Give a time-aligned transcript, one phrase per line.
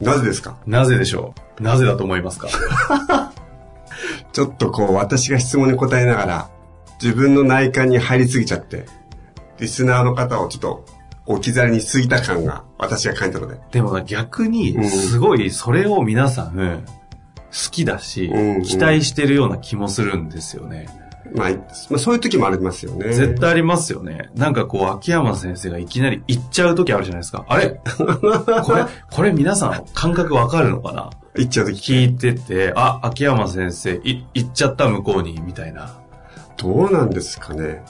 [0.00, 0.56] なぜですか？
[0.66, 1.62] なぜでしょう？
[1.62, 2.48] なぜだと思いますか？
[4.32, 6.50] ちょっとこう、私が質問に答えながら、
[7.02, 8.86] 自分の内観に入りすぎちゃって、
[9.58, 10.84] リスナーの方をちょっと
[11.26, 13.58] 置き去りにしすぎた感が私が感じたので。
[13.72, 14.88] でも逆にう、ん。
[14.88, 18.62] すごいそれを皆さん、好きだし、うんうん。
[18.62, 20.88] 期待してるような気もするんですよね。
[21.34, 21.56] まあ、ま
[21.96, 23.12] あ、そういう時もありますよね。
[23.12, 24.30] 絶対ありますよね。
[24.34, 27.44] なんかこう、秋山先生がいきなり言っちゃう時あるじゃないですか。
[27.48, 27.80] あれ？
[28.64, 31.10] これ、これ皆さん感覚わかるのかな？
[31.36, 31.92] 言っちゃう時。
[31.94, 35.96] 聞いてて、あ、秋山先生、い、行っちゃった向こうに、みたいな。
[36.56, 37.82] どうなんですかね。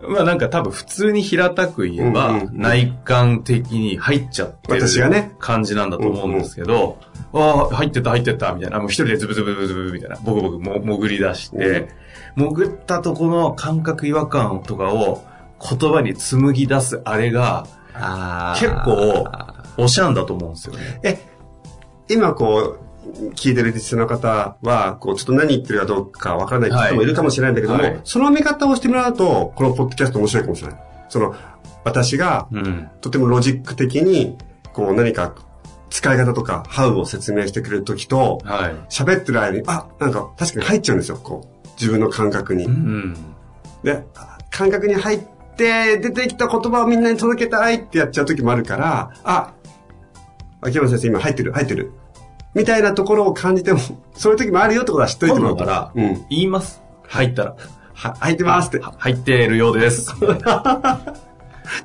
[0.00, 6.98] まあなんか多分普通に平たく言えば、内観的に入っちゃってる私がね感じなんだと思うんですけど、
[7.32, 8.78] ああ、入ってた入ってた、みたいな。
[8.78, 10.16] もう一人でズブズブズブズブみたいな。
[10.16, 11.88] ボクボクも潜り出して、
[12.36, 15.24] 潜ったとこの感覚違和感とかを
[15.60, 19.26] 言葉に紡ぎ出すあれが、あ結構、
[19.76, 21.00] おしゃんだと思うんですよね。
[21.02, 21.18] え、
[22.08, 22.87] 今こう、
[23.34, 30.80] 聞いてるリスナーの方は、こう、ちょっと何言ってるかどうかわからない人もいるかもしれないんだけども、はいその見方をしてもらうと、このポッドキャスト面白いかもしれない。
[31.08, 31.34] その、
[31.84, 32.90] 私が、うん。
[33.00, 34.36] とてもロジック的に、
[34.72, 35.34] こう、何か、
[35.90, 38.74] 使い方とか、ハウを説明してくれるときと、はい。
[38.90, 41.68] 喋ってる間に、あ、なんか、確かに入っちゃうんですよ、こう。
[41.80, 42.64] 自分の感覚に。
[42.64, 43.14] うん。
[43.82, 44.04] で、
[44.50, 45.20] 感覚に入っ
[45.56, 49.54] て、出てきた言葉をみんなに届けたいってやっちゃう時もあるから、あ、
[50.60, 51.92] 秋山先生今入ってる、入ってる。
[52.54, 53.78] みたいなところを感じても、
[54.14, 56.24] そういう時もあるよってことは知っといてもらうから、うん。
[56.30, 56.82] 言います。
[57.06, 57.54] 入ったら。
[57.94, 58.78] は、入ってますって。
[58.80, 60.14] は入ってるようです。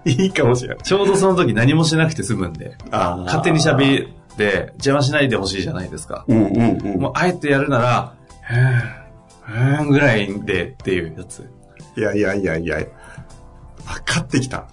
[0.06, 0.78] いいかもしれない。
[0.84, 6.24] ちょうどその時何もしなくて済むんで、勝手に喋って邪魔しないでほしいじゃないですか。
[6.28, 7.02] うんうんうん。
[7.02, 8.14] もうあえてやるなら、
[8.50, 11.50] へーへーんぐらいでっていうやつ。
[11.98, 12.86] いやいやいやいや、分
[14.06, 14.66] かってきた。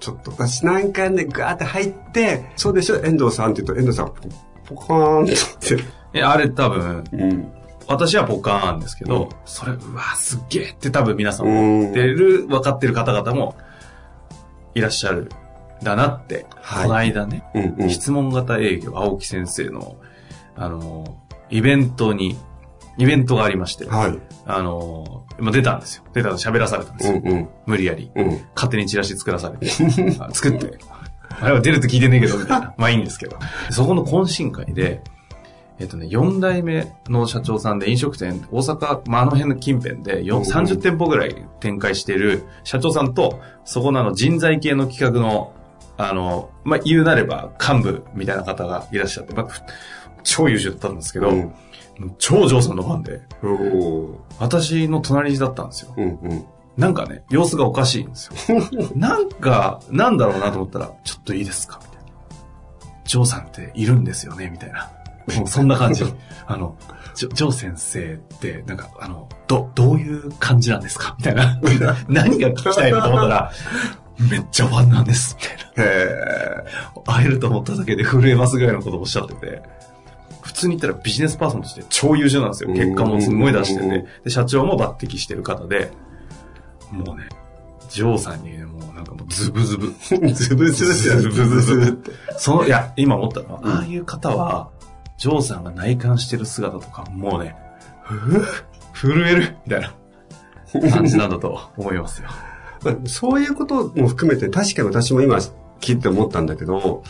[0.00, 2.96] ちょっと私何回でガーって入って、そうでしょ？
[2.96, 4.12] 遠藤さんって言うと、遠藤さん、
[4.66, 5.84] ポポカーンとって。
[6.14, 7.52] え、あれ多分、うん。
[7.86, 13.56] 私はポカーンですけど、うんそれ、うわ、すっげえって多分皆さん思ってる、分かってる方々も
[14.74, 15.30] いらっしゃる。
[15.82, 17.90] だなって、はいこの間ね、うんうん。
[17.90, 19.96] 質問型営業、青木先生の、
[20.56, 21.18] あの、
[21.50, 22.38] イベントに、
[22.96, 24.18] イベントがありまして、はい。
[24.46, 26.04] あの、今出たんですよ。
[26.12, 27.20] 出たと喋らされたんですよ。
[27.22, 27.48] うんうん。
[27.66, 28.10] 無理やり。
[28.14, 28.26] うん。
[28.54, 29.66] 勝手にチラシ作らされて。
[30.20, 30.78] あ 作って。
[31.40, 32.74] あれは出ると聞いてねえけど、みたいな。
[32.78, 33.36] まあいいんですけど。
[33.70, 35.02] そこの懇親会で、
[35.78, 45.52] えっとね、4代目の社長さんで飲食店、大阪、まあ、あの辺の近辺でようん30店舗ぐらい展開している社長さんと、そこのあの人材系の企画の、
[45.96, 49.60] あの、まあ、言うなれば幹部みたいな方がいらっしゃって、まあ、ふ
[50.22, 51.52] 超優秀だったんですけど、うん
[52.18, 53.22] 超上手のファンで、
[54.38, 55.94] 私の隣だったんですよ。
[55.96, 56.44] うんうん。
[56.76, 58.60] なんかね、様子がおかしいんですよ。
[58.96, 61.78] なんか、なんだろうなと思ったら、ちょっといいですか？
[61.82, 62.08] みたいな。
[63.04, 64.50] ジョーさんっているんですよね？
[64.50, 64.90] みたいな。
[65.36, 66.04] もうそんな感じ。
[66.46, 66.76] あの、
[67.14, 71.14] ジョジョー先生って、なんか、あの、ど、どういう感じなんですか？
[71.18, 71.60] みたいな。
[72.08, 73.52] 何が聞きたいのと思ったら、
[74.30, 75.36] めっちゃファンなんです。
[75.40, 75.46] み
[75.76, 75.92] たいな。
[75.92, 76.64] へ
[77.06, 79.62] 会えると思っただけで震えますぐらいのことをおっしゃってて。
[80.42, 82.70] 普通に言ったらビジネスパーソンとして超優秀なんですよ。
[82.70, 84.06] 結果もすごい出してうんて。
[84.24, 85.90] で、社長も抜擢してる方で、
[86.90, 87.28] もうね、
[87.88, 89.88] ジョーさんにね、もうなんかもうズブズブ。
[89.88, 90.34] ー。
[90.34, 90.92] ズブズブ。
[90.92, 92.10] ズブズブって。
[92.38, 94.70] その、いや、今思ったのは、ああいう方は、
[95.16, 97.56] ジョーさんが内観してる姿とか、もうね、
[98.02, 98.44] ふぅ、
[98.92, 102.28] 震えるみたいな 感じなんだと思いますよ。
[102.82, 105.38] まあそういうことも含めて、確かに私も今
[105.80, 107.02] 聞いて思ったんだけど、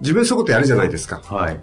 [0.00, 1.22] 自分そういうことやるじゃないですか。
[1.24, 1.60] はい。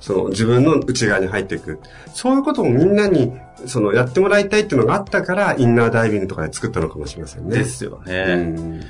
[0.00, 1.80] その自分の内側に入っていく。
[2.12, 3.32] そういうこともみんなに、
[3.66, 7.58] そのやってもらいたいっていうのがあったから、インナーダイビングとかで作ったのかもしれませんね。
[7.58, 8.24] ですよね。
[8.28, 8.80] うん。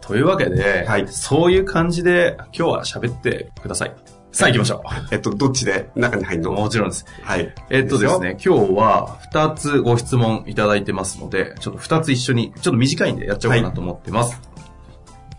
[0.00, 3.94] というわけで、はいそういう感じで今日は喋ってください。
[4.32, 5.90] さあ行きましょえっと、どっちで？
[5.96, 6.44] 中に入るう。
[6.46, 6.52] の？
[6.52, 7.04] もちろんです。
[7.22, 7.52] はい。
[7.68, 14.40] えっとですね、今日は2つご質問いただいてますので、ちょっと2つ一緒に、ちょっと短いんでやっちゃおうかなと思ってます。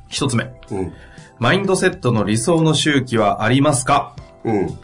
[0.10, 0.52] 1つ目。
[0.72, 0.94] うん。
[1.40, 4.16] マインドセットの理想の周期はありますか？
[4.44, 4.78] うん。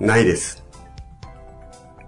[0.00, 0.64] ないです。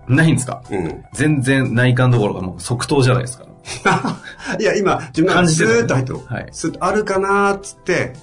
[0.09, 0.63] ないんですか？
[0.71, 1.05] うん。
[1.13, 3.45] 全然内観どころかもう即答じゃないですか。
[4.59, 6.21] いや、今、自分がスーッと入ったの。
[6.25, 8.15] はいスーッとあるかなーっつって、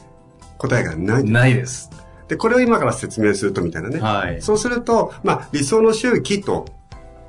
[0.57, 1.23] 答えがない。
[1.23, 1.91] ないです。
[2.27, 3.99] で、これを今から説明するとみたいなね。
[3.99, 4.41] はい。
[4.41, 6.65] そうすると、まあ、理想の周期と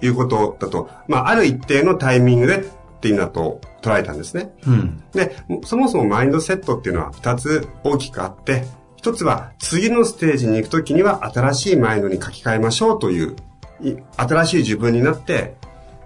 [0.00, 2.64] いうことだと、まあ、ある一定のタイミングでっ
[3.00, 4.52] ていうのだと捉えたんですね。
[4.66, 5.02] うん。
[5.12, 5.36] で、
[5.66, 8.64] そもそもマインドセットっていうのは二つ大きくあって、
[9.06, 13.36] 一つは次のステージに行くときには新しいマインドに書き換えましょうという、
[13.80, 15.54] い新しい自分になって、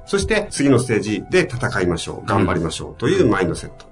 [0.04, 2.26] そして次のステージで戦いましょう。
[2.26, 3.86] 頑張りましょうというマインドセット。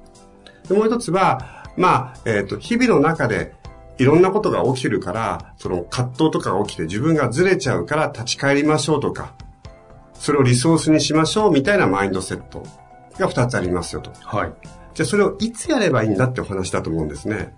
[0.69, 3.55] でもう一つは、まあ、えっ、と、日々の中で
[3.97, 9.33] いろんなことが起きてるから、その葛藤とかが起きて自分がずれちゃうから立ち返りましょうとか、
[10.13, 12.63] それをリソースにしましょうみたいなマインドセット
[13.19, 14.13] が二つありますよと。
[14.23, 14.53] はい。
[14.93, 17.55] じゃあそれをいつやればいいんだってお話だと思うんですね。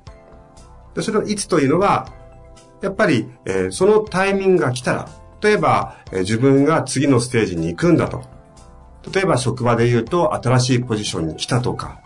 [0.95, 2.09] でそれをいつというのは、
[2.83, 5.09] やっぱり、えーそのタイミングが来たら、
[5.43, 8.23] 例えば、えー自分が次のステージに行くんだと。
[9.15, 12.01] 例えば職場で言うと新しいポジションに来たとか、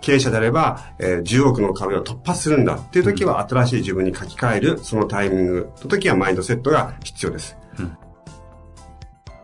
[0.00, 7.56] 経営者であれば、えー10億の壁を突破するんだっていう時は新しい自分に書き換える、そのタイミングの時はマインドセットが必要です。
[7.78, 7.96] うん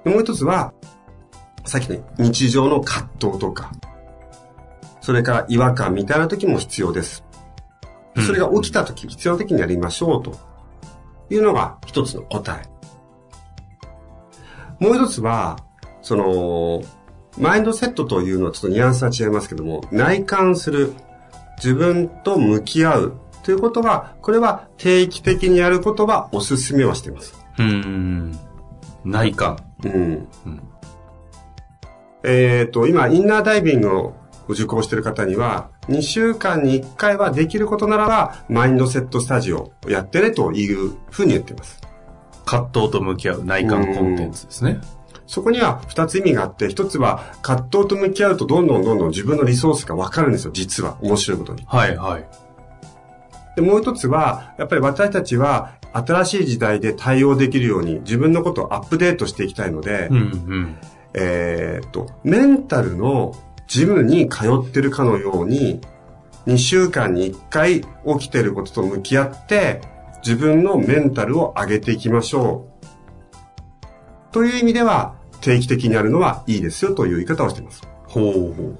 [0.04, 0.72] でもう一つは、
[1.64, 3.72] さっきね、日常の葛藤とか、
[5.00, 7.24] それから違和感みたいな時も必要です。
[8.24, 10.38] それが起きた時、必要な時にやりましょうと
[11.30, 12.68] いうのが一つの答え。
[14.78, 15.58] もう一つは、
[16.02, 16.82] その、
[17.38, 20.94] マインドセットというのはちょっとニュアンスは違いますけども、内観する、
[21.58, 27.34] 自分と向き合うということは、これは定期的にやることはお勧めはしています。
[27.58, 28.38] うーん。
[29.04, 29.58] 内観。
[29.84, 29.92] うん。
[29.92, 30.62] うん
[32.28, 34.14] えっ、と、今、インナーダイビングを
[34.48, 41.80] 受講している方には、2週間に1回はできることならば、マインドセットスタジオをやってねというふうに言っています。
[42.44, 44.80] 葛藤と向き合う内観コンテンツですね。
[45.26, 50.98] そこには2つ意味があって、1つは葛藤と向き合うとどんどんどんどん自分のリソースがわかるんですよ、実は。
[51.02, 51.64] 面白いことに。
[51.66, 52.24] はいはい。
[53.56, 60.76] で、もう1つは、やっぱり私たちは新しい時代で対応できるように自分のことをアップデートしていきたいので、うんうん。
[61.14, 63.34] えーっと、メンタルの
[63.66, 65.80] ジムに通ってるかのように、
[66.46, 67.86] 2週間に1回起
[68.20, 69.80] きてることと向き合って、
[70.24, 74.32] 自分のメンタルを上げていきましょう。
[74.32, 77.82] という意味では、定期的にやるのはいいですよという言い方をしています。
[78.04, 78.76] ほうほうほう。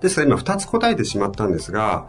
[0.00, 2.08] ですから今2つ答えてしまったんですが、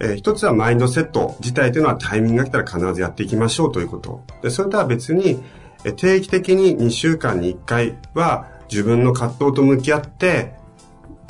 [0.00, 4.24] えー一つはマインドセット自体というのはタイミングが来たら必ずやっていきましょうということ。
[4.42, 5.42] で、それとは別に、
[5.84, 10.54] えー定期的に2週間に1回は自分の葛藤と向き合って、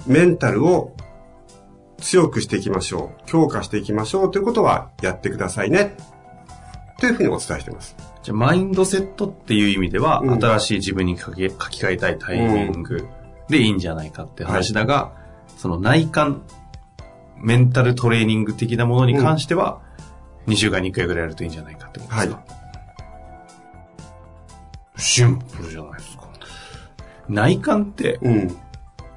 [0.07, 0.95] メンタルを
[1.99, 3.23] 強くしていきましょう。
[3.27, 5.97] 強化していきましょうということはやってくださいね。
[6.99, 7.97] というふうにお伝えしています。
[8.23, 13.09] じゃあ、マインドセットっていう意味では、うん新しい自分に書き書き換えたいタイミング
[13.49, 15.13] でいいんじゃないかって話だが、
[15.57, 16.43] その内観、
[17.39, 19.81] メンタルトレーニング的なものに関しては、
[20.47, 22.45] 2週間に1回ぐらいやるといいんじゃないかってことですか？
[24.97, 26.29] シンプルじゃないですか。
[27.29, 28.57] 内観って、うん。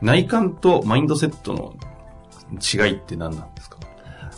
[0.02, 1.74] 内観とマインドセットの
[2.62, 3.78] 違いって何なんですか？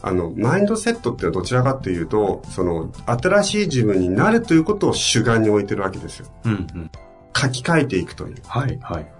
[0.02, 6.28] あの、マインドセットってどちらかというと、その、新しい自分になるということを主眼に置いてるわけですよ。
[6.46, 6.92] うんうん。
[7.36, 8.36] 書き換えていくという。
[8.46, 9.12] はいはい。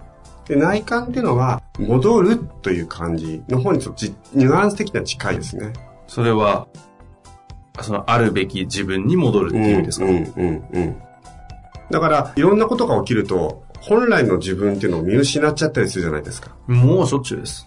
[0.46, 5.72] で、内観っていうのは、戻るという感じの方にちょっとじニュアンス的には近いですね。
[6.06, 6.68] それは、
[7.82, 10.96] そのあるべき自分に戻るっていう意味ですか、うん、うん、うん。
[11.90, 16.56] だから、いろんなことが起きると、本来の自分っていうのを見失っちゃったりするじゃないですか。
[16.66, 17.66] もうしょっちゅうです。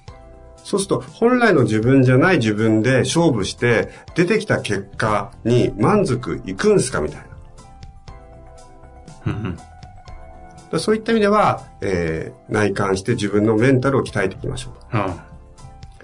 [0.64, 7.26] そうすると、本来の自分じゃない自分で勝負して、出てきた結果に満足いくんすかみたい
[9.26, 10.80] な。
[10.80, 14.98] そういった意味では、えー内観して自分のメンタルを鍛えていきましょう。
[14.98, 15.32] うん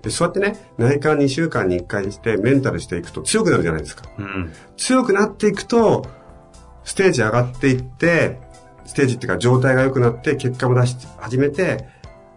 [0.01, 4.03] で、そうやってね、内観2週間に1回にしてメンタルしていくと強くなるじゃないですか。
[4.17, 4.53] うん。
[4.77, 6.05] 強くなっていくと、
[6.83, 8.39] ステージ上がっていって、
[8.87, 11.85] ステージっていうか状態が良くなって結果も出し始めて、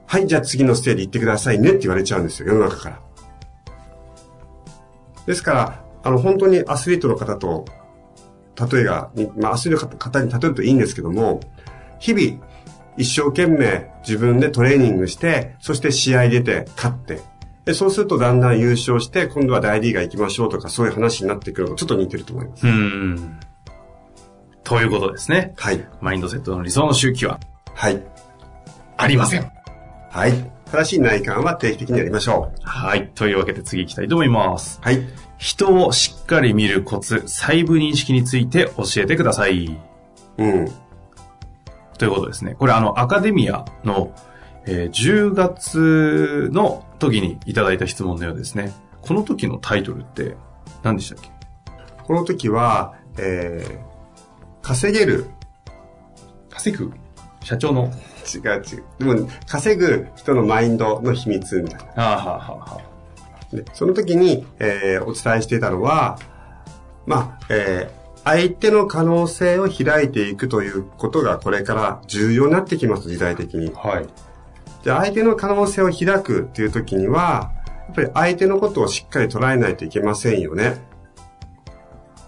[0.07, 3.01] はい、じゃあ次のステージ行ってくださいねって言われちゃうんですよ、世の中から。
[5.27, 7.65] ですから、あの、本当にアスリートの方と、
[8.73, 11.41] 例えが、まあ、アスリートの方に例えるといいんですけども、
[12.01, 12.45] 日々、
[12.97, 17.21] 一生懸命自分でトレーニングして、そして試合出て、勝って、
[17.65, 22.67] でそうするとだんだん優勝して、今度は大リーガー行きましょうとか、そういう話になってくるのとちょっと似てると思います。
[22.67, 23.39] うん。
[24.71, 25.53] ということですね。
[25.57, 25.85] はい。
[26.01, 27.41] マインドセットの理想の周期は
[27.75, 28.01] はい。
[28.97, 29.51] ありません。
[30.11, 30.33] はい。
[30.71, 32.61] 正しい内観は定期的にやりましょう。
[32.63, 33.11] はい。
[33.17, 34.79] というわけで次行きたいと思います。
[34.81, 35.01] はい。
[35.39, 39.77] 人をしっかり見るコツ、細部認識について教えてください。
[40.39, 40.71] うん。
[41.99, 42.55] ということですね。
[42.55, 44.15] これあの、アカデミアの、
[44.67, 48.73] えー10月の時にいただいた質問のようですね。
[49.03, 50.37] この時のタイトルって
[50.85, 51.29] 何でしたっけ？
[52.05, 53.90] この時は、えー、
[54.63, 55.27] 稼げる。
[56.51, 56.93] 稼ぐ？
[57.43, 57.91] 社長の？
[58.33, 58.85] 違う違う。
[58.99, 61.93] でも、稼ぐ人のマインドの秘密みたいな。
[61.97, 62.81] ああ、はあ、はあ、は
[63.53, 66.19] でその時に、えーお伝えしていたのは、
[67.07, 73.73] まあ、えー相手の可能性を開いていくということがこれから重要になってきます、時代的に。
[73.73, 74.07] はい。
[74.85, 77.51] じゃあ相手の可能性を開くっていう時には、
[77.89, 80.83] やっぱり相手のことをしっかり捉えないといけませんよね。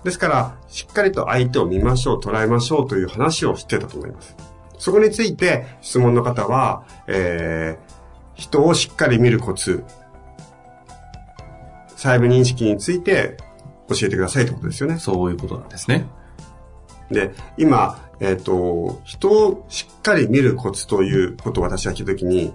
[0.05, 4.37] ですから、しっかりと相手を見ましょう、捉えましょうという話をしてたと思います。
[4.79, 7.93] そこについて質問の方は、えー、
[8.35, 9.85] 人をしっかり見るコツ、
[11.97, 13.37] 細部認識について
[13.89, 14.99] 教えてくださいってことですよね。
[14.99, 16.07] そういうことなんですね。
[17.13, 22.53] で、今、えっ、と、人をしっかり見るコツということを私は聞いたときに、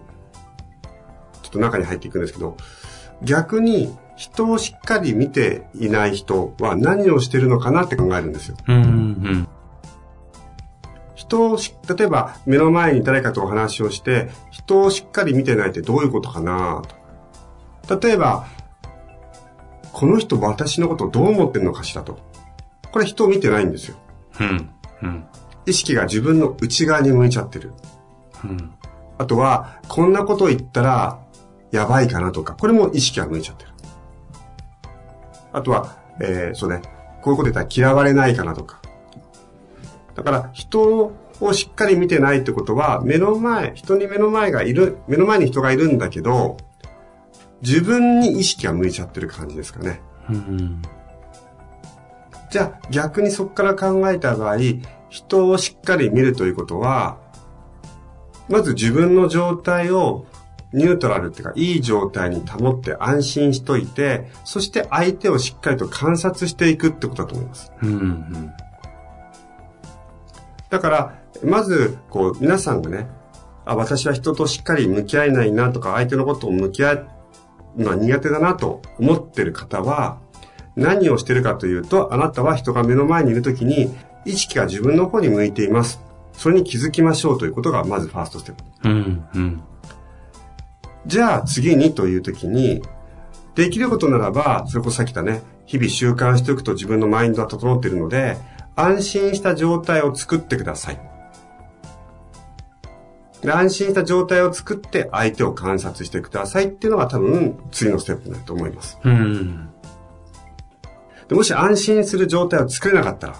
[1.43, 2.57] ちょっと中に入っていくんですけど、
[3.23, 8.57] 逆に人をしっかり見ていない人は何をしてるのかなって考えるんですよ。
[8.67, 9.47] うん、うん。
[11.13, 16.81] 人をし、例えば目の前に誰かとお話をして、人をしっかり見てないってどういうことかな
[17.87, 17.99] と。
[17.99, 18.47] 例えば、
[19.93, 22.19] この人私のことをどう思ってるのかしらと。
[22.91, 23.97] これ人を見てないんですよ。
[24.39, 24.69] うん、
[25.03, 25.25] うん、
[25.67, 27.73] 意識が自分の内側に向いちゃってる。
[28.43, 28.73] うん。
[29.19, 31.19] あとは、こんなこと言ったら、
[31.71, 33.76] やばいかなとか、これも意識が向いちゃってる。
[35.57, 36.81] あとは、えー、そうね、
[37.21, 38.79] こういうこと言ったら嫌われないかなとか。
[40.15, 46.57] だから、人をしっかり見てないってことは、目の前、人に目の前がいる、目の前に人がいるんだけど、
[47.61, 50.01] 自分に意識が向いちゃってる感じですかね。
[50.29, 50.81] うん、
[52.51, 54.57] じゃあ逆にそこから考えた場合、
[55.09, 57.17] 人をしっかり見るということは、
[58.49, 60.25] まず自分の状態を
[60.73, 67.71] ニュートラルっていうか、いい状態に保って安心しといて、そして相手をしっかりと観察していくってことだと思います。
[67.81, 68.51] うん、うん。
[70.69, 73.07] だから、まず、こう、皆さんがね、
[73.65, 77.07] あ、私は人としっかり向き合えないなとか、相手のことを向き合う
[77.77, 80.19] のは苦手だなと思ってる方は、
[80.75, 83.95] 何をしてるかというと、あなたは人が目の前にいるときに、
[84.25, 86.01] 意識が自分の方に向いています。
[86.33, 88.89] それに気づきましょうということが、まずファーストステップ。
[88.89, 89.61] うん、うん。
[91.07, 92.81] じゃあ次にというときに、
[93.55, 98.37] できることならば、それこそさっき言ったね、日々習慣しておくと自分のマインドは整っているので、
[98.75, 100.99] 安心した状態を作ってください。
[103.41, 108.97] で安心した状態を作って相手を観察してくださいっていうのが多分次のステップになると思います。
[109.03, 109.69] うん。
[111.27, 113.35] でもし安心する状態を作れなかったら、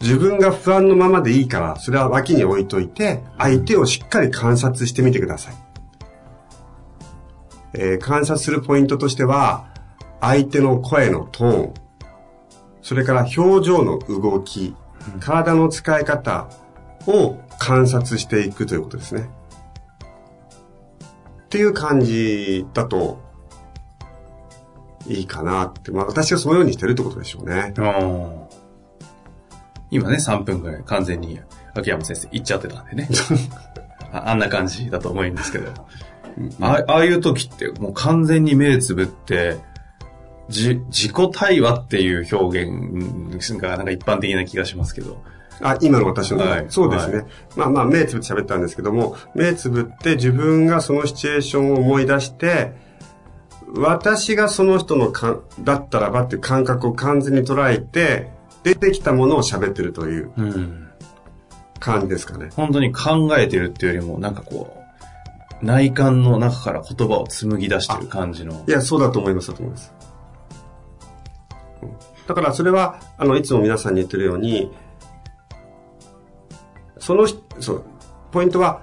[0.00, 5.63] 自分が不安のままでいいから、それは脇に置いといて、相手をしっかり観察してみてください。
[7.74, 9.66] えー観察するポイントとしては、
[10.20, 11.74] 相手の声のトーン、
[12.82, 14.74] それから表情の動き、
[15.20, 16.48] 体の使い方
[17.06, 19.28] を観察していくということですね。
[21.44, 23.22] っていう感じだと、
[25.06, 25.90] いいかなって。
[25.90, 27.74] まあ私がそのようにしてるってことでしょうね。
[29.90, 31.38] 今ね、3分くらい完全に
[31.74, 33.08] 秋山先生言っちゃってたんでね。
[34.12, 35.70] ああんな感じだと思うんですけど。
[36.60, 39.58] あああいう時ってもう完全に目つぶって、
[40.48, 45.22] じ、自己対話っていう表現がなんか一般的な気がしますけど。
[45.60, 47.18] あ、今の私の、はいそうですね。
[47.18, 47.24] は
[47.56, 52.72] まあまあ、目つぶって喋ったんですけども、目つぶって自分がそのシチュエーションを思い出して、
[53.76, 58.28] 私がその人のか、だったらばっていう感覚を完全に捉えて、
[58.62, 60.88] 出てきたものを喋ってるといううん。
[61.80, 62.48] 感じですかね。
[62.56, 64.83] 本当に考えてるっていうよりも、なんかこう、
[65.64, 68.70] 内観の中から言葉を紡ぎ出してる感じのい。
[68.70, 69.92] や、そうだと思います、だと思います。
[71.82, 74.70] うんだからそれは、あの、いつも皆さんに言ってるように、
[76.98, 77.84] その人、そう、
[78.32, 78.82] ポイントは、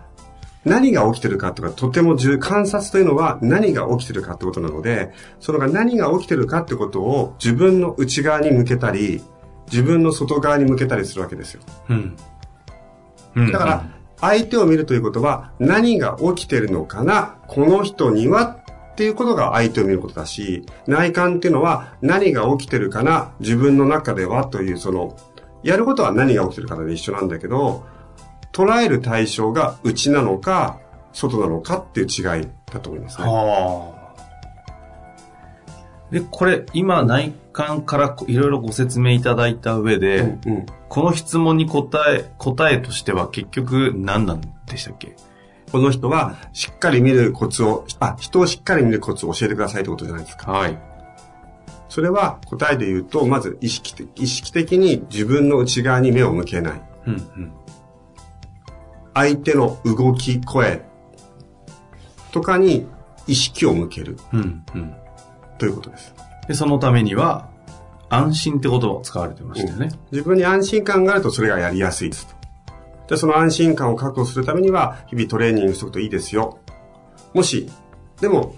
[0.64, 9.24] 何が起きてるかとか、とても重、観察というのは何が起きてるかってことなので、そのが何が起きてるかってことを自分の内側に向けたり、
[9.72, 11.62] 自分の外側に向けたりするわけですよ。
[11.90, 12.18] うん。
[13.38, 13.86] うんだから、
[14.22, 18.58] 相手を見るということは、何が起きてるのかな、この人には、
[18.92, 25.18] っていうことが相手を見ることだし、内観っていうのは何が起きてるかな、自分の中ではというその、
[25.64, 27.84] やることは何が起きてるかで一緒なんだけど、
[28.54, 30.80] 捉える対象が内なのか、
[31.14, 33.26] 外なのかっていう違いだと思いますね。
[33.26, 34.02] はあ。
[36.12, 45.16] で、これ、今、内観からいろいろご説明いただいた上で、うんうんこの質問に答え、答えとしては結局何なんでしたっけ？
[45.72, 50.52] この人はしっかり見るコツを、あ、人をしっかり見るコツを教えてくださいってことじゃないですか。
[50.52, 50.78] はい。
[51.88, 56.82] それは答えで言うと、まず意識的意識的に自分の内側に目を向けない。
[57.08, 57.54] うんうん。
[59.14, 60.84] 相手の動き、声
[62.34, 62.86] とかに
[63.28, 64.94] 意識を向けるうんうん。
[65.58, 66.14] ということです。
[66.50, 67.50] で、そのためには、
[68.12, 69.90] 安心って言葉を使われてましたよね。
[70.12, 72.36] 自分に安心感があるとそれがやりやすいですと。
[73.08, 76.60] で、その安心感を確保するためには、日々トレーニングしておくといいですよ。
[77.34, 77.70] もし、
[78.20, 78.56] でも、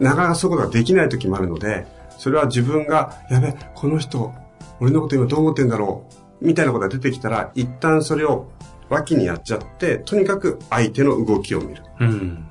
[0.00, 1.86] なかなかそういうことができない時もあるので、
[2.18, 4.32] それは自分が、やべ、この人、
[4.80, 6.06] 俺のこと今どう思ってんだろ
[6.40, 8.50] う、みたいなことが出てきたら、一旦それを
[8.88, 11.82] 脇にやっちゃって、とにかく相手の動きを見る。
[12.00, 12.46] うん。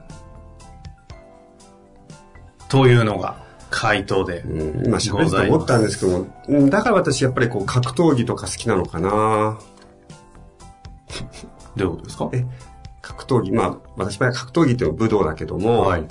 [2.70, 3.43] というのが
[3.76, 4.42] 回答で。
[4.42, 9.58] うん、今喋ってて思ったんですけども、うんだから私やっぱりこう格闘技とか好きなのかな
[11.76, 12.30] どういうことですか？
[12.34, 12.46] え
[13.02, 16.06] 格闘技、まあ私は格闘技っていうのは武道だけども、はい。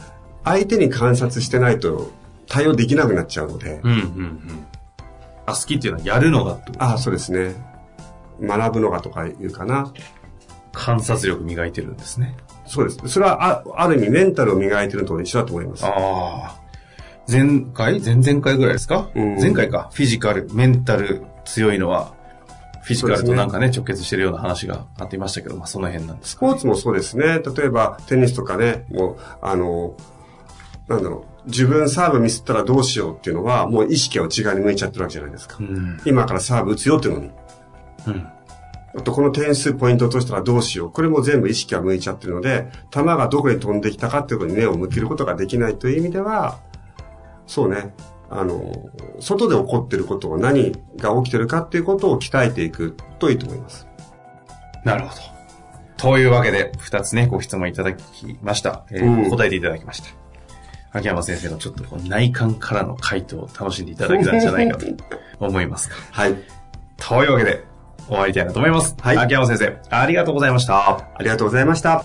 [0.45, 2.11] 相手に観察してないと
[2.49, 4.66] 対応できなくなっちゃうので、うんうんうん。
[5.47, 6.83] あ、好きっていうのはやるのがってこと？
[6.83, 7.54] ああ、そうですね。
[8.42, 9.92] 学ぶのがとか言うかな。
[10.73, 12.37] 観察力磨いてるんですね。
[12.66, 13.09] そうです。
[13.09, 15.85] それはあある意味メンタルを磨いてるのと一緒だと思います。
[15.87, 16.62] ああ。
[17.28, 18.00] 前回？
[18.00, 19.90] 前々回ぐらいですか、うん前回か。
[19.92, 22.14] フィジカル、メンタル強いのは、
[22.82, 27.40] フィジカルとなんかね、直結してるような話があっていましたけど、まあその辺なんですか、スポーツもそうですね。
[27.40, 29.96] 例えばテニスとかね、もう、あの、
[30.88, 35.58] なんだろう、自分サーブミスったらどうしようっていうのは、もう意識は内側に向いちゃってるわけじゃないですか。
[35.60, 36.00] うん。
[36.04, 37.30] 今からサーブ打つよっていうのに。
[38.08, 38.26] うん。
[38.94, 40.90] あと、この点数ポイントを落としたらどうしよう。
[40.90, 46.58] これも全部意識が向いちゃってるので、球がどこに飛んできたかっていうことに目を向けることができないという意味では、
[47.46, 47.94] そうね、
[48.31, 53.87] あの、外で起こってることを何が起きてるかっていうことを鍛えていくといいと思います。
[54.85, 55.20] なるほど。
[55.96, 58.85] というわけで、二つね、ご質問いただきました。
[58.90, 60.09] えーうん答えていただきました。
[60.94, 64.87] 秋山先生のちょっとこう内観からの回答を楽しんでいただけたんじゃないかと
[65.40, 65.96] 思いますが。
[66.11, 66.35] はい。
[66.98, 67.64] というわけで、
[68.09, 68.94] 終わりたいなと思います。
[69.00, 70.88] はい秋山先生、ありがとうございました。
[70.90, 72.05] ありがとうございました。